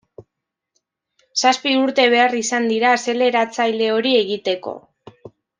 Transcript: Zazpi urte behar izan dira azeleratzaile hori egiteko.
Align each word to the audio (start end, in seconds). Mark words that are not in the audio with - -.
Zazpi 1.41 1.75
urte 1.81 2.07
behar 2.15 2.35
izan 2.39 2.67
dira 2.73 2.95
azeleratzaile 2.97 3.95
hori 3.99 4.19
egiteko. 4.27 4.79